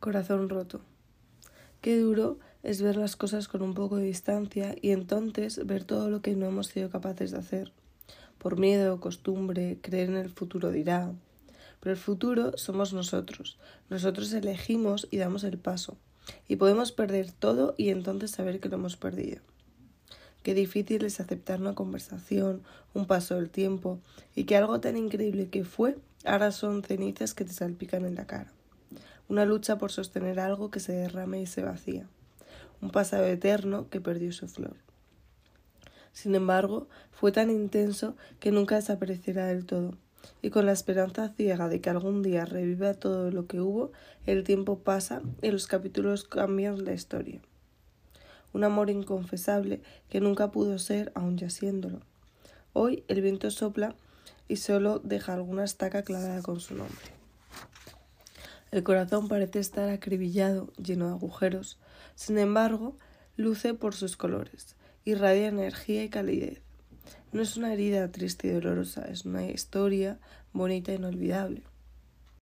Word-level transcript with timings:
Corazón 0.00 0.48
roto. 0.48 0.80
Qué 1.80 1.98
duro 1.98 2.38
es 2.62 2.80
ver 2.82 2.94
las 2.94 3.16
cosas 3.16 3.48
con 3.48 3.62
un 3.62 3.74
poco 3.74 3.96
de 3.96 4.04
distancia 4.04 4.76
y 4.80 4.92
entonces 4.92 5.66
ver 5.66 5.82
todo 5.82 6.08
lo 6.08 6.22
que 6.22 6.36
no 6.36 6.46
hemos 6.46 6.68
sido 6.68 6.88
capaces 6.88 7.32
de 7.32 7.38
hacer. 7.38 7.72
Por 8.38 8.60
miedo, 8.60 9.00
costumbre, 9.00 9.78
creer 9.82 10.10
en 10.10 10.16
el 10.16 10.30
futuro 10.30 10.70
dirá. 10.70 11.12
Pero 11.80 11.92
el 11.92 11.98
futuro 11.98 12.56
somos 12.56 12.92
nosotros. 12.92 13.58
Nosotros 13.90 14.32
elegimos 14.32 15.08
y 15.10 15.18
damos 15.18 15.42
el 15.42 15.58
paso. 15.58 15.96
Y 16.46 16.56
podemos 16.56 16.92
perder 16.92 17.32
todo 17.32 17.74
y 17.76 17.88
entonces 17.88 18.30
saber 18.30 18.60
que 18.60 18.68
lo 18.68 18.76
hemos 18.76 18.96
perdido. 18.96 19.40
Qué 20.44 20.54
difícil 20.54 21.04
es 21.04 21.18
aceptar 21.18 21.60
una 21.60 21.74
conversación, 21.74 22.62
un 22.94 23.06
paso 23.06 23.34
del 23.34 23.50
tiempo 23.50 23.98
y 24.36 24.44
que 24.44 24.56
algo 24.56 24.78
tan 24.80 24.96
increíble 24.96 25.48
que 25.48 25.64
fue 25.64 25.98
ahora 26.24 26.52
son 26.52 26.84
cenizas 26.84 27.34
que 27.34 27.44
te 27.44 27.52
salpican 27.52 28.04
en 28.04 28.14
la 28.14 28.26
cara 28.28 28.52
una 29.28 29.44
lucha 29.44 29.78
por 29.78 29.92
sostener 29.92 30.40
algo 30.40 30.70
que 30.70 30.80
se 30.80 30.92
derrame 30.92 31.40
y 31.40 31.46
se 31.46 31.62
vacía, 31.62 32.08
un 32.80 32.90
pasado 32.90 33.24
eterno 33.24 33.88
que 33.90 34.00
perdió 34.00 34.32
su 34.32 34.48
flor. 34.48 34.76
Sin 36.12 36.34
embargo, 36.34 36.88
fue 37.12 37.32
tan 37.32 37.50
intenso 37.50 38.16
que 38.40 38.50
nunca 38.50 38.76
desaparecerá 38.76 39.46
del 39.46 39.66
todo, 39.66 39.94
y 40.42 40.50
con 40.50 40.66
la 40.66 40.72
esperanza 40.72 41.28
ciega 41.28 41.68
de 41.68 41.80
que 41.80 41.90
algún 41.90 42.22
día 42.22 42.44
reviva 42.44 42.94
todo 42.94 43.30
lo 43.30 43.46
que 43.46 43.60
hubo, 43.60 43.92
el 44.26 44.44
tiempo 44.44 44.78
pasa 44.78 45.22
y 45.42 45.50
los 45.50 45.66
capítulos 45.66 46.24
cambian 46.24 46.84
la 46.84 46.92
historia. 46.92 47.40
Un 48.52 48.64
amor 48.64 48.90
inconfesable 48.90 49.80
que 50.08 50.20
nunca 50.20 50.50
pudo 50.50 50.78
ser, 50.78 51.12
aun 51.14 51.36
ya 51.36 51.50
siéndolo. 51.50 52.00
Hoy 52.72 53.04
el 53.08 53.20
viento 53.20 53.50
sopla 53.50 53.94
y 54.48 54.56
solo 54.56 55.00
deja 55.00 55.34
alguna 55.34 55.64
estaca 55.64 56.02
clavada 56.02 56.42
con 56.42 56.60
su 56.60 56.74
nombre. 56.74 57.17
El 58.70 58.82
corazón 58.82 59.28
parece 59.28 59.60
estar 59.60 59.88
acribillado, 59.88 60.72
lleno 60.76 61.06
de 61.06 61.12
agujeros. 61.12 61.78
Sin 62.14 62.38
embargo, 62.38 62.96
luce 63.36 63.72
por 63.72 63.94
sus 63.94 64.16
colores, 64.16 64.76
irradia 65.04 65.48
energía 65.48 66.04
y 66.04 66.10
calidez. 66.10 66.60
No 67.32 67.40
es 67.40 67.56
una 67.56 67.72
herida 67.72 68.10
triste 68.10 68.48
y 68.48 68.50
dolorosa, 68.50 69.06
es 69.08 69.24
una 69.24 69.46
historia 69.46 70.18
bonita 70.52 70.92
e 70.92 70.96
inolvidable. 70.96 71.62